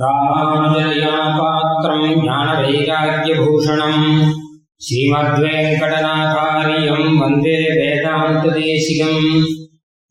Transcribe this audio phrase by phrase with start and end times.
[0.00, 4.04] ராமானுஜயா பாத்திரம் ஞானவைராக்கியபூஷணம்.
[4.76, 9.24] ஸ்ரீமத்வேங்கடநாதாரியம் வந்தே வேதாந்ததேசிகம்.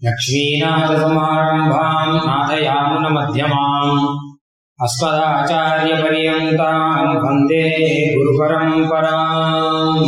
[0.02, 3.98] லக்ஷ்மீநாதசமாரம்பாம் நாதயாமுன நாதயாமுனமध्यமாம்
[4.80, 7.66] அஸ்மதாச்சாரியபரியந்தாம் வந்தே
[8.16, 10.06] குருபரம்பராம்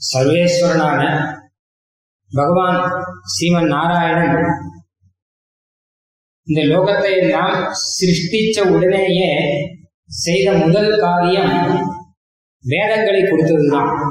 [0.00, 1.00] சர்வேஸ்வரனான
[2.32, 2.82] பகவான்
[3.24, 4.72] ஸ்ரீமன் நாராயணன்
[6.46, 9.30] இந்த லோகத்தை நான் சிருஷ்டிச்ச உடனேயே
[10.06, 11.52] செய்த முதல் காரியம்
[12.62, 14.10] வேதங்களை கொடுத்ததுதான்.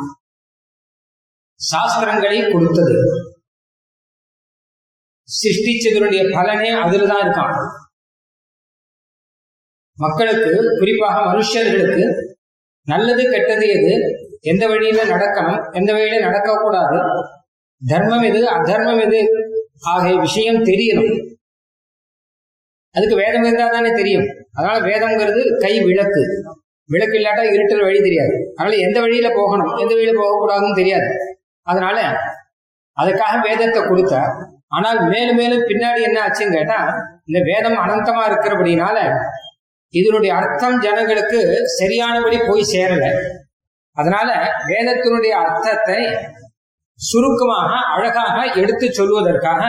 [1.60, 2.98] சாஸ்திரங்களை கொடுத்தது.
[5.24, 7.70] சிருஷ்டிச்சதனுடைய பலனே அதில்தான் தான் இருக்கான்.
[9.96, 12.24] மக்களுக்கு குறிப்பாக மனுஷர்களுக்கு
[12.84, 13.94] நல்லது கெட்டது எது?
[14.40, 15.74] எந்த வழியில நடக்கணும்?
[15.74, 17.00] எந்த வழியில நடக்கக்கூடாது?
[17.86, 18.48] தர்மம் எது?
[18.48, 19.28] அதர்மம் எது?
[19.82, 21.32] ஆகிய விஷயம் தெரியணும்.
[22.96, 24.26] அதுக்கு வேதம் இருந்தா தானே தெரியும்.
[24.54, 26.24] அதனால வேதம்ங்கிறது கை விளக்கு.
[26.90, 28.36] விளக்கு இல்லாட்டா இருட்டில் வழி தெரியாது.
[28.56, 31.10] அதனால எந்த வழியில போகணும் எந்த வழியில போகக்கூடாதுன்னு தெரியாது.
[31.68, 31.98] அதனால
[32.98, 34.16] அதுக்காக வேதத்தை கொடுத்த
[34.68, 36.78] ஆனால் மேலும் மேலும் பின்னாடி என்ன ஆச்சுன்னு கேட்டா
[37.26, 38.98] இந்த வேதம் அனந்தமா இருக்கிறபடினால
[39.94, 41.40] இதனுடைய அர்த்தம் ஜனங்களுக்கு
[41.80, 43.08] சரியானபடி போய் சேரல.
[43.98, 44.30] அதனால
[44.68, 46.00] வேதத்தினுடைய அர்த்தத்தை
[47.00, 49.62] சுருக்கமாக அழகாக எடுத்து சொல்வதற்காக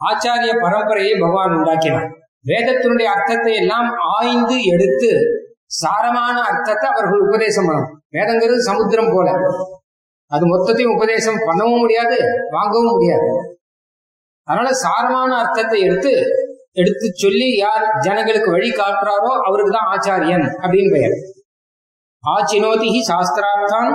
[0.00, 2.08] ஆச்சாரிய பரம்பரையை பகவான் உண்டாக்கினார்.
[2.46, 5.10] வேதத்தினுடைய அர்த்தத்தை எல்லாம் ஆய்ந்து எடுத்து
[5.82, 7.90] சாரமான அர்த்தத்தை அவர்கள் உபதேசம் பண்ணணும்.
[8.10, 9.28] வேதங்கிறது சமுத்திரம் போல.
[10.30, 12.16] அது மொத்தத்தையும் உபதேசம் பண்ணவும் முடியாது
[12.50, 13.28] வாங்கவும் முடியாது.
[14.48, 16.12] அதனால சாரமான அர்த்தத்தை எடுத்து
[16.72, 21.16] எடுத்து சொல்லி யார் ஜனங்களுக்கு வழி காட்டுறாரோ அவருக்கு தான் ஆச்சாரியன் அப்படின்னு பெயர்.
[22.24, 23.92] ஆச்சினோதி சாஸ்திரார்த்தான்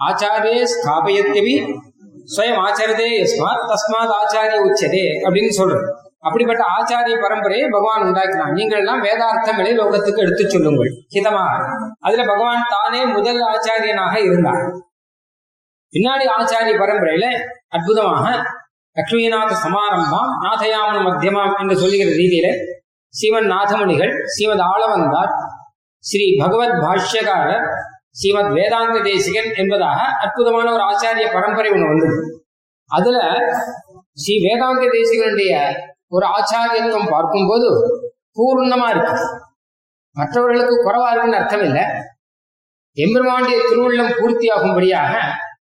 [0.00, 1.56] ஆச்சாரியே ஸ்தாபயத்தியவி
[2.34, 5.86] ஸ்வயம் ஆச்சரதே யஸ்மாத் தஸ்மாத் ஆச்சாரிய உச்சதே அப்படின்னு சொல்றது
[6.26, 8.52] அப்படிப்பட்ட ஆச்சாரிய பரம்பரையை பகவான் உண்டாக்கினான்.
[8.52, 10.92] நீங்கள் எல்லாம் வேதார்த்தங்களை லோகத்துக்கு எடுத்துச் சொல்லுங்கள்.
[11.14, 11.44] ஹிதமா
[12.00, 14.64] அதுல பகவான் தானே முதல் ஆச்சாரியனாக இருந்தார்.
[15.94, 17.26] பின்னாடி ஆச்சாரிய பரம்பரையில
[17.68, 18.24] அற்புதமாக
[18.96, 22.48] லக்ஷ்மிநாத சமாரம்பம் நாதயாமன மத்தியமாம் என்று சொல்லுகிற ரீதியில
[23.14, 25.32] ஸ்ரீமன் நாதமணிகள் ஸ்ரீமத் ஆளவந்தார்
[26.04, 27.66] ஸ்ரீ பகவத் பாஷ்யகாரர்
[28.10, 32.18] ஸ்ரீமத் வேதாந்த தேசிகன் என்பதாக அற்புதமான ஒரு ஆச்சாரிய பரம்பரை ஒன்று வந்தது.
[32.90, 33.18] அதுல
[34.12, 35.52] ஸ்ரீ வேதாந்த தேசிகனுடைய
[36.16, 37.68] ஒரு ஆச்சாரியத்துவம் பார்க்கும்போது
[38.38, 39.14] பூர்ணமா இருக்கு.
[40.16, 41.84] மற்றவர்களுக்கு குறைவா இருக்குன்னு அர்த்தம் இல்லை.
[42.96, 45.14] எம்பெருமாண்டிய திருவுள்ளம் பூர்த்தியாகும்படியாக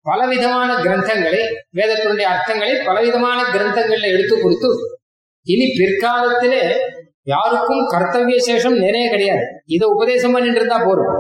[0.10, 1.42] பலவிதமான கிரந்தங்களை
[1.78, 4.70] வேதத்தினுடைய அர்த்தங்களை பலவிதமான கிரந்தங்கள்ல எடுத்து கொடுத்து
[5.48, 6.62] இனி பிற்காலத்திலே
[7.34, 9.44] யாருக்கும் கர்த்தவிய சேஷம் நிறைய கிடையாது.
[9.76, 11.20] இதை உபதேசம் பண்ணிட்டு இருந்தா போறோம்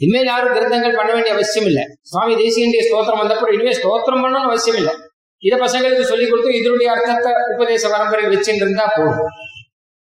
[0.00, 1.84] இனிமேல் யாரும் கிரந்தங்கள் பண்ண வேண்டிய அவசியம் இல்லை.
[2.10, 4.94] சுவாமி தேசியனுடைய ஸ்தோத்திரம் வந்தப்போ இனிமேல் ஸ்தோத்திரம் பண்ணணும்னு அவசியம் இல்லை.
[5.42, 9.28] இதை பசங்களுக்கு சொல்லி கொடுத்து இதனுடைய அர்த்தத்தை உபதேச பரம்பரை வச்சுட்டு இருந்தா போதும்.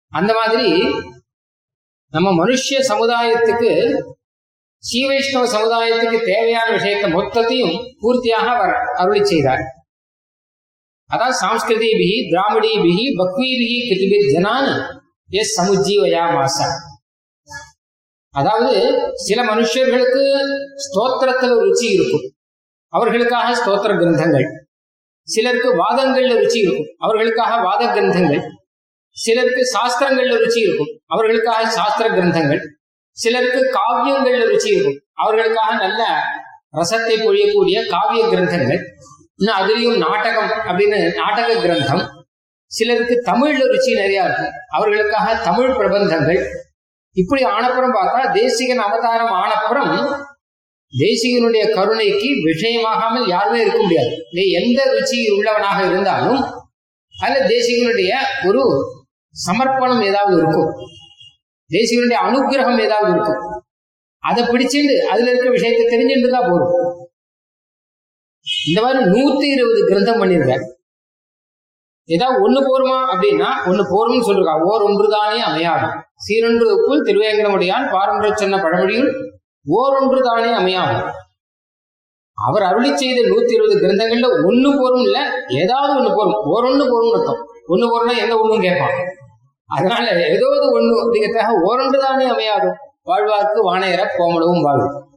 [0.08, 0.70] அந்த மாதிரி
[2.14, 3.70] நம்ம மனுஷ சமுதாயத்துக்கு
[4.82, 9.62] ஸ்ரீ வைஷ்ணவ சமுதாயத்துக்கு தேவையான விஷயத்தை மொத்தத்தையும் பூர்த்தியாக வர அருளி செய்தார்.
[11.06, 14.70] அதாவது சாம்ஸ்கிருதிபிகி திராவிடிபிகி பக்வீபிகி கிருதிபிர் ஜனான்
[15.30, 16.68] எஸ் சமுஜீவயா மாசா.
[18.30, 18.74] அதாவது
[19.26, 20.22] சில மனுஷர்களுக்கு
[20.86, 22.26] ஸ்தோத்திரத்துல ருச்சி இருக்கும்.
[22.88, 24.46] அவர்களுக்காக ஸ்தோத்திர கிரந்தங்கள்.
[25.22, 26.86] சிலருக்கு வாதங்கள்ல ருச்சி இருக்கும்.
[26.98, 28.42] அவர்களுக்காக வாத கிரந்தங்கள்.
[29.10, 31.00] சிலருக்கு சாஸ்திரங்கள்ல ருச்சி இருக்கும்.
[31.06, 32.60] அவர்களுக்காக சாஸ்திர கிரந்தங்கள்.
[33.10, 35.00] சிலருக்கு காவியங்கள்ல ருச்சி இருக்கும்.
[35.12, 36.22] அவர்களுக்காக நல்ல
[36.72, 38.80] ரசத்தை பொழியக்கூடிய காவிய கிரந்தங்கள்.
[39.36, 42.06] இன்னும் அதுலயும் நாடகம் அப்படின்னு நாடக கிரந்தம்.
[42.64, 44.52] சிலருக்கு தமிழ்ல ருச்சி நிறைய இருக்கும்.
[44.68, 46.46] அவர்களுக்காக தமிழ் பிரபந்தங்கள்.
[47.12, 50.20] இப்படி ஆனப்புறம் பார்த்தா தேசிகன் அவதாரம் ஆனப்புறம்
[51.00, 54.14] தேசிகனுடைய கருணைக்கு விஷயமாகாமல் யாருமே இருக்க முடியாது.
[54.30, 56.40] நீ எந்த ருச்சி உள்ளவனாக இருந்தாலும்
[57.14, 58.12] அதுல தேசிகனுடைய
[58.48, 58.62] ஒரு
[59.46, 60.70] சமர்ப்பணம் ஏதாவது இருக்கும்.
[61.70, 63.40] தேசிகனுடைய அனுகிரகம் ஏதாவது இருக்கும்.
[64.22, 66.74] அதை பிடிச்சிட்டு அதுல இருக்கிற விஷயத்தை தெரிஞ்சுட்டு தான் போதும்
[68.68, 70.64] இந்த மாதிரி நூத்தி இருபது கிரந்தம் பண்ணியிருக்காரு.
[72.08, 74.54] ஏதாவது ஒண்ணு போருமா அப்படின்னா ஒண்ணு போரும்னு சொல்லிருக்கா.
[74.70, 75.88] ஓர் ஒன்றுதானே அமையாது.
[76.26, 79.10] சீரொன்று உப்புள் திருவேங்கடமுடியான் பாரம்பரிய சொன்ன பழமொழியில்
[79.68, 81.10] ஓரொன்று தானே அமையாகும்.
[82.34, 87.46] அவர் அருளி செய்த நூத்தி இருபது கிரந்தங்கள்ல ஒண்ணு போரும் இல்ல ஏதாவது ஒண்ணு போரும் ஓரொன்னு போரும் அர்த்தம்.
[87.68, 88.94] ஒண்ணு போறோம்னா எந்த ஒண்ணும் கேட்பான்.
[89.66, 92.74] அதனால ஏதாவது ஒண்ணு அப்படிங்கிறதாக ஓரொன்று தானே அமையாகும்
[93.04, 95.10] வாழ்வார்க்கு வானையர கோமளவும் வாழ்வு.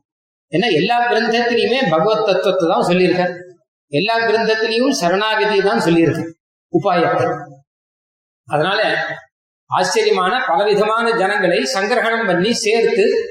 [0.52, 3.38] ஏன்னா எல்லா கிரந்தத்திலையுமே பகவத் தத்துவத்தை தான் சொல்லியிருக்கார்.
[3.88, 6.34] எல்லா கிரந்தத்திலையும் சரணாகதியை தான் சொல்லியிருக்க.
[6.80, 7.46] உபாயத்தை.
[8.46, 9.06] அதனால
[9.66, 13.28] ஆச்சரியமான பலவிதமான ஜனங்களை சங்கிரகணம் பண்ணி சேர்த்து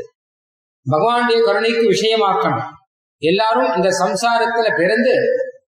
[0.91, 2.65] பகவானுடைய கருணைக்கு விஷயமாக்கணும்.
[3.19, 5.15] எல்லாரும் இந்த சம்சாரத்துல பிறந்து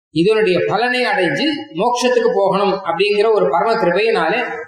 [0.10, 4.60] இதனுடைய பலனை அடைஞ்சு மோட்சத்துக்கு போகணும் அப்படிங்கிற ஒரு பரம கிருபையினாலே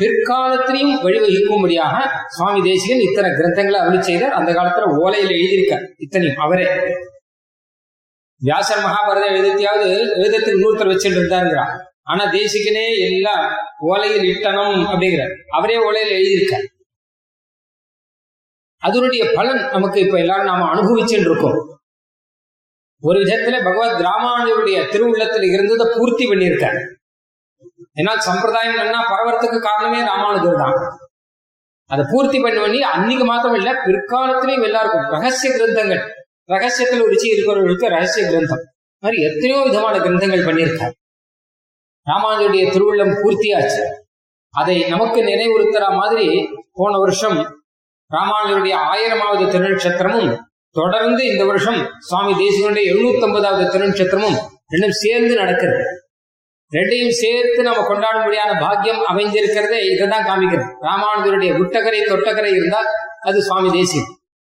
[0.00, 4.32] பிற்காலத்திலையும் வழிவகுக்கும்படியாக சுவாமி தேசிகன் இத்தனை கிரந்தங்களை அருள் செய்தார்.
[4.32, 5.86] அந்த காலத்துல ஓலையில எழுதியிருக்கார்.
[5.96, 6.66] இத்தனையும் அவரே.
[8.38, 11.78] வியாசர் மகாபாரத எழுதத்தையாவது எழுதத்துக்கு இன்னொருத்தர் வச்சுட்டு இருந்தாருங்கிறார்.
[12.02, 13.52] ஆனா தேசிகனே எல்லாம்
[13.88, 15.34] ஓலையில் இட்டணும் அப்படிங்கிறார்.
[15.50, 16.71] அவரே ஓலையில் எழுதியிருக்கார்.
[18.86, 21.58] அதனுடைய பலன் நமக்கு இப்ப எல்லாரும் நாம அனுபவிச்சுட்டு இருக்கோம்
[23.00, 26.78] ஒரு விதத்துல பகவத் ராமானுடைய திருவுள்ளத்தில் இருந்ததை பூர்த்தி பண்ணியிருக்கார்.
[28.00, 30.76] ஏன்னா சம்பிரதாயம் என்ன பரவறதுக்கு காரணமே ராமானுஜர் தான்.
[31.86, 36.02] அதை பூர்த்தி பண்ணி பண்ணி அன்னைக்கு மாத்திரம் இல்ல பிற்காலத்திலையும் எல்லாருக்கும் ரகசிய கிரந்தங்கள்.
[36.44, 38.62] ரகசியத்தில் ருச்சி இருக்கிறவர்களுக்கு ரகசிய கிரந்தம்.
[39.02, 40.94] மாதிரி எத்தனையோ விதமான கிரந்தங்கள் பண்ணியிருக்காரு.
[42.06, 43.82] ராமானுஜருடைய திருவுள்ளம் பூர்த்தியாச்சு.
[44.50, 46.26] அதை நமக்கு நினைவுறுத்துற மாதிரி
[46.72, 47.61] போன வருஷம்
[48.16, 50.38] ராமானுஜருடைய ஆயிரமாவது திருநட்சத்திரமும்
[50.70, 54.38] தொடர்ந்து இந்த வருஷம் சுவாமி தேசிகனுடைய எழுநூத்தி ஐம்பதாவது திருநட்சத்திரமும்
[54.72, 55.84] ரெண்டும் சேர்ந்து நடக்கிறது.
[56.72, 60.66] ரெண்டையும் சேர்த்து நம்ம கொண்டாடும்படியான பாக்கியம் அமைஞ்சிருக்கிறதே இதைதான் காமிக்கிறது.
[60.80, 62.86] ராமானுஜருடைய விட்டக்கரை தொட்டகரை இருந்தால்
[63.20, 64.06] அது சுவாமி தேசியம்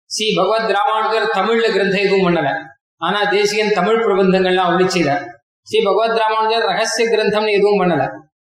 [0.06, 2.50] ஸ்ரீ பகவத் ராமானுஜர் தமிழ்ல கிரந்த எதுவும் பண்ணல.
[2.98, 8.10] ஆனா தேசிகன் தமிழ் பிரபந்தங்கள்லாம் ஒளி ஸ்ரீ பகவத் ராமானுஜர் ரகசிய கிரந்தம்னு எதுவும் பண்ணல.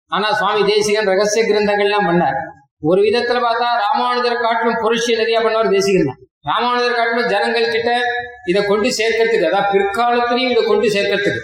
[0.07, 2.39] ஆனா சுவாமி தேசிகன் ரகசிய கிரந்தங்கள்லாம் பண்ணார்
[2.83, 6.19] ஒரு விதத்துல பார்த்தா ராமானுஜர் காட்டிலும் புரட்சி நிறைய பண்ணவர் தேசிகன் தான்
[6.49, 7.91] ராமானுஜர் காட்டிலும் ஜனங்கள் கிட்ட
[8.49, 11.41] இதை கொண்டு சேர்க்கறதுக்கு அதாவது பிற்காலத்திலையும் இதை கொண்டு சேர்க்கறதுக்கு.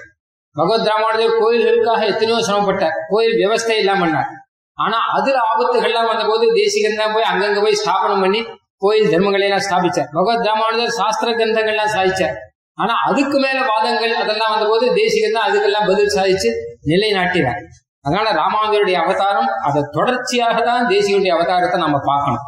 [0.55, 4.29] பகவத் ராமானுஜர் கோயில்களுக்காக எத்தனையோ சிரமப்பட்டார் கோயில் விவசாய இல்லாம பண்ணார்.
[4.77, 8.41] ஆனா அதுல ஆபத்துகள்லாம் வந்த போது தேசிகன் தான் போய் அங்கங்க போய் ஸ்தாபனம் பண்ணி
[8.83, 10.09] கோயில் தர்மங்களை எல்லாம் ஸ்தாபிச்சார்.
[10.15, 12.35] பகவத் ராமானுஜர் சாஸ்திர கிரந்தங்கள்லாம் சாதிச்சார்.
[12.77, 16.51] ஆனா அதுக்கு மேல வாதங்கள் அதெல்லாம் வந்த போது தேசிகன் தான் அதுக்கெல்லாம் பதில் சாதிச்சு
[16.91, 17.59] நிலைநாட்டினார்.
[18.05, 22.45] அதனால ராமானுஜருடைய அவதாரம் அதை தொடர்ச்சியாக தான் தேசிகனுடைய அவதாரத்தை நம்ம பார்க்கணும்.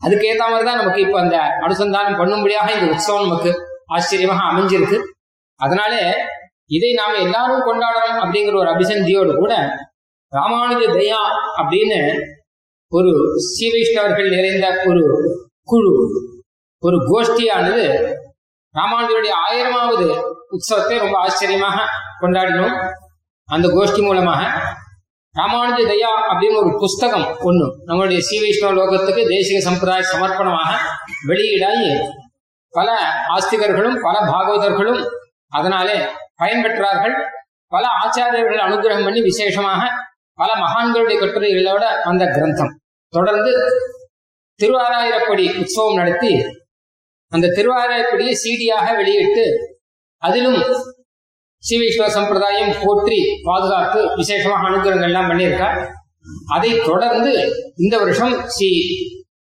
[0.00, 1.36] அதுக்கு மாதிரி தான் நமக்கு இப்ப அந்த
[1.66, 3.50] அனுசந்தானம் பண்ணும்படியாக இந்த உற்சவம் நமக்கு
[3.96, 4.98] ஆச்சரியமாக அமைஞ்சிருக்கு.
[5.60, 6.02] அதனாலே
[6.76, 9.54] இதை நாம எல்லாரும் கொண்டாடணும் அப்படிங்கிற ஒரு அபிசந்தியோடு கூட
[10.32, 11.20] ராமானுஜ தயா
[11.60, 11.98] அப்படின்னு
[12.92, 13.10] ஒரு
[13.48, 15.02] ஸ்ரீ வைஷ்ணவர்கள் நிறைந்த ஒரு
[15.70, 15.92] குழு
[16.82, 17.84] ஒரு கோஷ்டியானது
[18.74, 20.06] ராமானுஜருடைய ஆயிரமாவது
[20.54, 21.86] உற்சவத்தை ரொம்ப ஆச்சரியமாக
[22.22, 22.76] கொண்டாடினோம்.
[23.48, 24.42] அந்த கோஷ்டி மூலமாக
[25.34, 30.70] ராமானுஜ தயா அப்படின்னு ஒரு புஸ்தகம் ஒண்ணு நம்மளுடைய ஸ்ரீ வைஷ்ணவ லோகத்துக்கு தேசிய சம்பிரதாய சமர்ப்பணமாக
[31.28, 31.90] வெளியீடாகி
[32.74, 32.90] பல
[33.34, 35.00] ஆஸ்திகர்களும் பல பாகவதர்களும்
[35.48, 35.96] அதனாலே
[36.42, 37.16] பயன்பெற்றார்கள்.
[37.72, 39.82] பல ஆச்சாரியர்கள் அனுகிரகம் பண்ணி விசேஷமாக
[40.38, 42.72] பல மகான்களுடைய கட்டுரைகளோட அந்த கிரந்தம்.
[43.12, 43.52] தொடர்ந்து
[44.60, 46.32] திருவாராயிரப்படி உற்சவம் நடத்தி
[47.32, 49.44] அந்த திருவாராயப்படியை சீடியாக வெளியிட்டு
[50.22, 50.60] அதிலும்
[51.66, 55.78] ஸ்ரீ வைஷ்ணவ சம்பிரதாயம் போற்றி பாதுகாத்து விசேஷமாக அனுகிரகங்கள்லாம் பண்ணியிருக்கார்.
[56.46, 57.32] அதை தொடர்ந்து
[57.76, 58.70] இந்த வருஷம் ஸ்ரீ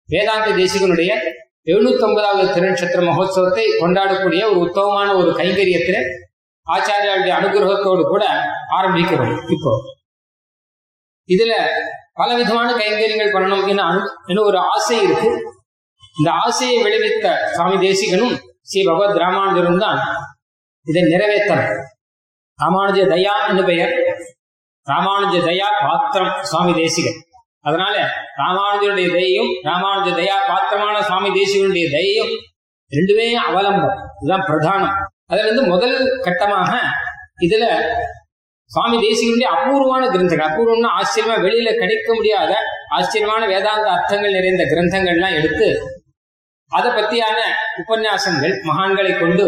[0.06, 1.12] வேதாந்த தேசிகனுடைய
[1.66, 6.02] எழுநூத்தி ஒன்பதாவது திருநட்சத்திர மகோத்சவத்தை கொண்டாடக்கூடிய ஒரு உத்தமமான ஒரு கைங்கரியத்தில்
[6.68, 8.24] ஆச்சாரியாளுடைய அனுகிரகத்தோடு கூட
[8.78, 9.72] ஆரம்பிக்கிறோம் இப்போ.
[11.30, 11.54] இதுல
[12.14, 15.30] பல விதமான கைங்கரியங்கள் பண்ணணும் என அனு என ஒரு ஆசை இருக்கு.
[16.18, 20.00] இந்த ஆசையை விளைவித்த சுவாமி தேசிகனும் ஸ்ரீ பகவத் ராமானுஜரும் தான்
[20.86, 21.74] இதை நிறைவேற்றணும்.
[22.62, 23.94] ராமானுஜ தயா என்று பெயர்.
[24.88, 27.20] ராமானுஜ தயா பாத்திரம் சுவாமி தேசிகன்.
[27.62, 27.96] அதனால
[28.38, 32.32] ராமானுஜருடைய தயையும் ராமானுஜ தயா பாத்திரமான சுவாமி தேசிகனுடைய தயையும்
[32.92, 33.98] ரெண்டுமே அவலம்பம்.
[34.20, 34.96] இதுதான் பிரதானம்.
[35.26, 36.72] அதுல இருந்து முதல் கட்டமாக
[37.40, 37.66] இதுல
[38.64, 42.56] சுவாமி தேசிகனுடைய அபூர்வமான கிரந்தங்கள் அபூர்வம்னா ஆச்சரியமா வெளியில கிடைக்க முடியாத
[42.90, 45.68] ஆச்சரியமான வேதாந்த அர்த்தங்கள் நிறைந்த கிரந்தங்கள்லாம் எடுத்து
[46.68, 47.40] அதை பத்தியான
[47.78, 49.46] உபன்யாசங்கள் மகான்களை கொண்டு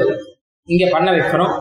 [0.67, 1.53] இங்க பண்ண வைக்கிறோம்.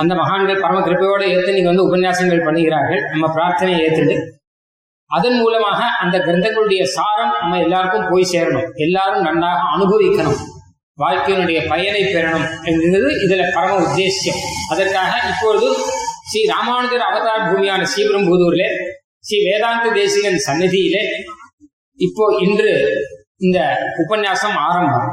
[0.00, 3.02] அந்த மகான்கள் பரம கிருப்பையோடு ஏற்று நீங்க வந்து உபன்யாசங்கள் பண்ணுகிறார்கள்.
[3.12, 4.16] நம்ம பிரார்த்தனையை ஏற்றுட்டு
[5.16, 8.68] அதன் மூலமாக அந்த கிரந்தங்களுடைய சாரம் நம்ம எல்லாருக்கும் போய் சேரணும்.
[8.84, 10.38] எல்லாரும் நன்றாக அனுபவிக்கணும்.
[11.02, 14.40] வாழ்க்கையினுடைய பயனை பெறணும் என்கிறது இதுல பரம உத்தேசியம்.
[14.72, 15.68] அதற்காக இப்பொழுது
[16.28, 18.66] ஸ்ரீ ராமானுஜர் அவதார பூமியான ஸ்ரீபெரும்புதூர்ல
[19.26, 21.02] ஸ்ரீ வேதாந்த தேசிகன் சந்நிதியிலே
[21.98, 22.72] இப்போ இன்று
[23.46, 23.58] இந்த
[24.04, 25.10] உபன்யாசம் ஆரம்பம்.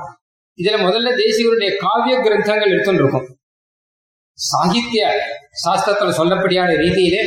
[0.62, 3.28] இதுல முதல்ல தேசிகருடைய காவிய கிரந்தங்கள் எடுத்துட்டு இருக்கும்.
[4.48, 5.08] சாகித்ய
[5.64, 7.24] சாஸ்திரத்துல சொல்லப்படியான ரீதியிலே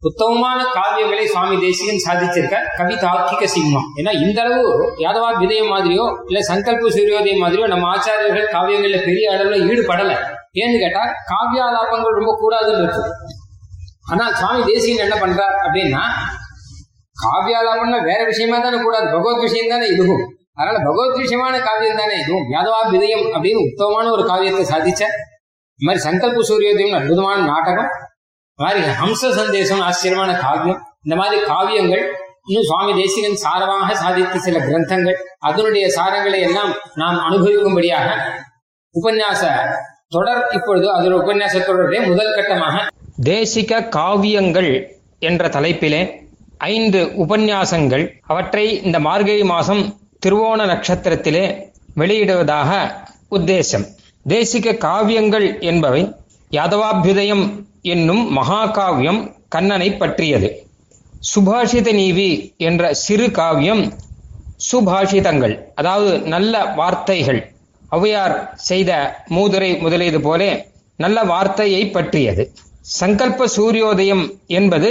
[0.00, 6.40] உத்தமமான காவியங்களை சுவாமி தேசிகன் சாதிச்சிருக்க கவி தார்க்கிக சிம்மம் ஏன்னா இந்த அளவு யாதவா விதயம் மாதிரியோ இல்ல
[6.48, 10.12] சங்கல்ப சூரியோதயம் மாதிரியோ நம்ம ஆச்சாரியர்கள் காவியங்கள்ல பெரிய அளவுல ஈடுபடல.
[10.52, 13.02] ஏன்னு கேட்டா காவியாலாபங்கள் ரொம்ப கூடாதுன்னு இருக்கு.
[14.10, 16.02] ஆனா சுவாமி தேசிகன் என்ன பண்றார் அப்படின்னா
[17.16, 19.04] காவியாலாபம்னா வேற விஷயமா தானே கூடாது.
[19.04, 20.24] பகவத் விஷயம் தானே இதுவும்.
[20.54, 22.50] அதனால பகவத் விஷயமான காவியம் தானே இதுவும்.
[22.52, 25.04] யாதவா விதயம் அப்படின்னு உத்தமமான ஒரு காவியத்தை சாதிச்ச
[25.80, 27.90] இந்த மாதிரி சங்கல்ப சூரியோதயம் அற்புதமான நாடகம்
[28.58, 32.04] மாதிரி ஹம்ச சந்தேசம் ஆச்சரியமான காவியம் இந்த மாதிரி காவியங்கள்
[32.46, 38.08] இன்னும் சுவாமி தேசிகன் சாரமாக சாதித்த சில கிரந்தங்கள் அதனுடைய சாரங்களை எல்லாம் நாம் அனுபவிக்கும்படியாக
[38.94, 39.42] உபன்யாச
[40.08, 42.84] தொடர் இப்பொழுது அதோட உபன்யாச தொடருடைய முதல் கட்டமாக
[43.24, 44.70] தேசிக காவியங்கள்
[45.18, 46.02] என்ற தலைப்பிலே
[46.68, 49.82] ஐந்து உபன்யாசங்கள் அவற்றை இந்த மார்கழி மாதம்
[50.26, 51.44] திருவோண நட்சத்திரத்திலே
[51.96, 52.70] வெளியிடுவதாக
[53.30, 53.86] உத்தேசம்.
[54.26, 56.02] தேசிக காவியங்கள் என்பவை
[56.50, 57.44] யாதவாபியுதயம்
[57.82, 60.48] என்னும் மகாகாவியம் கண்ணனை பற்றியது.
[61.34, 63.82] சுபாஷித நீவி என்ற சிறு காவியம்
[64.70, 67.40] சுபாஷிதங்கள் அதாவது நல்ல வார்த்தைகள்.
[67.92, 68.36] ஔவையார்
[68.68, 68.90] செய்த
[69.30, 70.50] மூதுரை முதலியது போலே
[70.98, 72.44] நல்ல வார்த்தையை பற்றியது.
[73.00, 74.90] சங்கல்ப சூரியோதயம் என்பது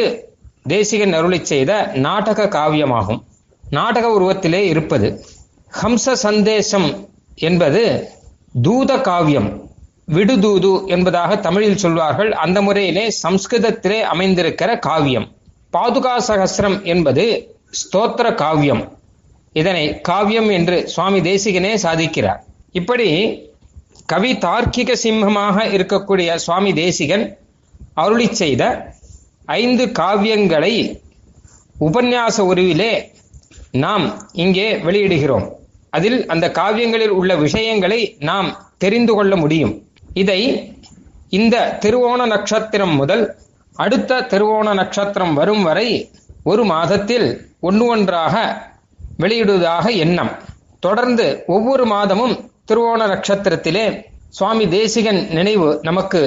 [0.67, 1.71] தேசிகன் அருளி செய்த
[2.05, 3.21] நாடக காவியமாகும்.
[3.63, 5.07] நாடக உருவத்திலே இருப்பது.
[5.81, 6.89] ஹம்ச சந்தேசம்
[7.39, 7.83] என்பது
[8.62, 9.72] தூத காவியம்
[10.05, 12.31] விடுதூது என்பதாக தமிழில் சொல்வார்கள்.
[12.31, 15.31] அந்த முறையிலே சம்ஸ்கிருதத்திலே அமைந்திருக்கிற காவியம்.
[15.72, 18.98] பாதுகா சகசிரம் என்பது ஸ்தோத்திர காவியம்.
[19.53, 22.41] இதனை காவியம் என்று சுவாமி தேசிகனே சாதிக்கிறார்.
[22.72, 23.10] இப்படி
[24.05, 27.38] கவி தார்க்கிக சிம்மமாக இருக்கக்கூடிய சுவாமி தேசிகன்
[27.93, 28.93] அருளி செய்த
[29.45, 31.01] ஐந்து காவியங்களை
[31.79, 33.12] உபன்யாச உருவிலே
[33.72, 35.48] நாம் இங்கே வெளியிடுகிறோம்.
[35.97, 38.50] அதில் அந்த காவியங்களில் உள்ள விஷயங்களை நாம்
[38.83, 39.73] தெரிந்து கொள்ள முடியும்.
[40.21, 40.39] இதை
[41.39, 43.23] இந்த திருவோண நட்சத்திரம் முதல்
[43.75, 45.88] அடுத்த திருவோண நட்சத்திரம் வரும் வரை
[46.51, 47.27] ஒரு மாதத்தில்
[47.67, 48.35] ஒன்று ஒன்றாக
[49.21, 50.31] வெளியிடுவதாக எண்ணம்.
[50.85, 52.35] தொடர்ந்து ஒவ்வொரு மாதமும்
[52.69, 53.85] திருவோண நட்சத்திரத்திலே
[54.38, 56.21] சுவாமி தேசிகன் நினைவு நமக்கு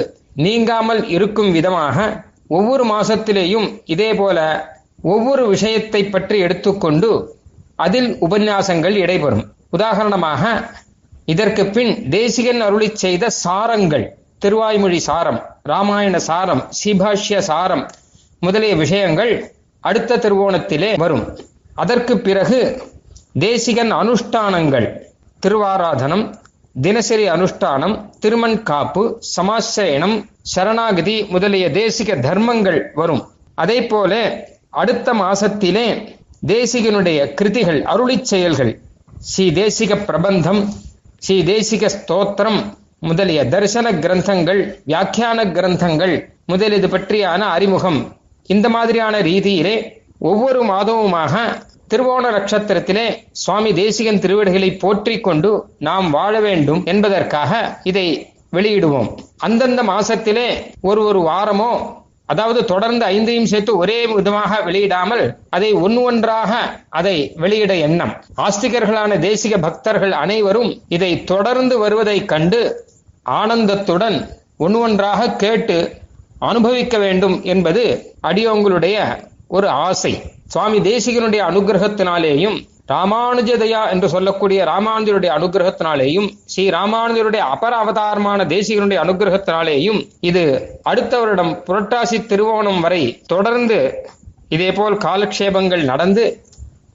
[0.45, 2.07] நீங்காமல் இருக்கும் விதமாக
[2.57, 4.39] ஒவ்வொரு மாசத்திலேயும் இதே போல
[5.13, 7.09] ஒவ்வொரு விஷயத்தை பற்றி எடுத்துக்கொண்டு
[7.85, 9.45] அதில் உபன்யாசங்கள் இடைபெறும்.
[9.77, 10.43] உதாரணமாக
[11.33, 14.05] இதற்கு பின் தேசிகன் அருளி செய்த சாரங்கள்
[14.43, 15.39] திருவாய்மொழி சாரம்
[15.71, 17.83] ராமாயண சாரம் சீபாஷ்ய சாரம்
[18.41, 19.31] முதலிய விஷயங்கள்
[19.83, 21.23] அடுத்த திருவோணத்திலே வரும்.
[21.83, 22.59] அதற்கு பிறகு
[23.45, 24.87] தேசிகன் அனுஷ்டானங்கள்
[25.43, 26.25] திருவாராதனம்
[26.75, 29.03] தினசரி அனுஷ்டானம் திருமண் காப்பு
[29.35, 30.15] சமாசிரயணம்
[30.53, 33.23] சரணாகதி முதலிய தேசிக தர்மங்கள் வரும்.
[33.63, 34.13] அதே போல
[34.81, 35.87] அடுத்த மாசத்திலே
[36.47, 38.73] தேசிகனுடைய கிருதிகள் அருளிச் செயல்கள்
[39.19, 40.69] ஸ்ரீ தேசிக பிரபந்தம்
[41.19, 42.59] ஸ்ரீ தேசிக ஸ்தோத்திரம்
[42.99, 48.15] முதலிய தரிசன கிரந்தங்கள் வியாக்கியான கிரந்தங்கள் முதலியது பற்றியான அறிமுகம்.
[48.45, 51.33] இந்த மாதிரியான ரீதியிலே ஒவ்வொரு மாதமுமாக
[51.89, 59.09] திருவோண நட்சத்திரத்திலே சுவாமி தேசிகன் திருவிடுகளை போற்றிக் கொண்டு நாம் வாழ வேண்டும் என்பதற்காக இதை வெளியிடுவோம்.
[59.37, 60.47] அந்தந்த மாசத்திலே
[60.81, 61.71] ஒரு ஒரு வாரமோ
[62.31, 66.51] அதாவது தொடர்ந்து ஐந்தையும் சேர்த்து ஒரே விதமாக வெளியிடாமல் அதை ஒன்று ஒன்றாக
[66.89, 68.13] அதை வெளியிட எண்ணம்.
[68.37, 72.61] ஆஸ்திகர்களான தேசிக பக்தர்கள் அனைவரும் இதை தொடர்ந்து வருவதைக் கண்டு
[73.39, 74.17] ஆனந்தத்துடன்
[74.57, 75.77] ஒன்று ஒன்றாக கேட்டு
[76.39, 77.83] அனுபவிக்க வேண்டும் என்பது
[78.27, 78.97] அடியோங்களுடைய
[79.47, 80.13] ஒரு ஆசை.
[80.47, 82.57] சுவாமி தேசிகனுடைய அனுகிரகத்தினாலேயும்
[82.89, 90.43] ராமானுஜதயா என்று சொல்லக்கூடிய ராமானுஜருடைய அனுகிரகத்தினாலேயும் ஸ்ரீ ராமானுஜருடைய அபர அவதாரமான தேசிகனுடைய அனுகிரகத்தினாலேயும் இது
[90.83, 93.79] அடுத்த வருடம் புரட்டாசி திருவோணம் வரை தொடர்ந்து
[94.49, 96.25] இதேபோல் காலக்ஷேபங்கள் நடந்து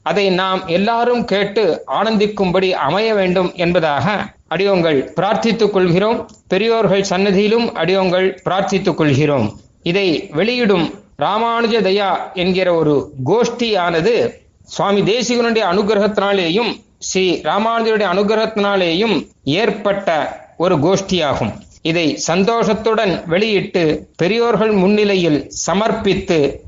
[0.03, 4.07] அதை நாம் எல்லாரும் கேட்டு ஆனந்திக்கும்படி அமைய வேண்டும் என்பதாக
[4.55, 6.19] அடியோங்கள் பிரார்த்தித்துக் கொள்கிறோம்.
[6.49, 9.47] பெரியோர்கள் சன்னதியிலும் அடியோங்கள் பிரார்த்தித்துக் கொள்கிறோம்.
[9.83, 10.87] இதை வெளியிடும்
[11.19, 12.95] ராமானுஜ தயா என்கிற ஒரு
[13.25, 14.15] கோஷ்டியானது
[14.65, 20.09] சுவாமி தேசிகனுடைய அனுகிரகத்தினாலேயும் ஸ்ரீ ராமானுஜருடைய அனுகிரகத்தினாலேயும் ஏற்பட்ட
[20.57, 21.53] ஒரு கோஷ்டியாகும்.
[21.83, 26.61] இதை சந்தோஷத்துடன் வெளியிட்டு பெரியோர்கள் முன்னிலையில் சமர்ப்பித்து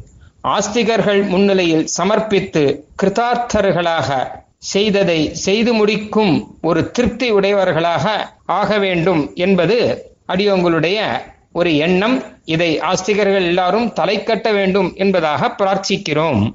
[0.44, 4.08] ஆஸ்திகர்கள் முன்னிலையில் சமர்ப்பித்து கிருதார்த்தர்களாக
[4.58, 9.78] செய்ததை செய்து முடிக்கும் ஒரு திருப்தி உடையவர்களாக ஆக வேண்டும் என்பது
[10.28, 10.98] அடியோங்களுடைய
[11.52, 12.22] ஒரு எண்ணம்.
[12.44, 16.54] இதை ஆஸ்திகர்கள் எல்லாரும் தலை கட்ட வேண்டும் என்பதாக பிரார்த்திக்கிறோம்.